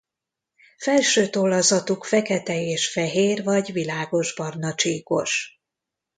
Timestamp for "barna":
4.35-4.75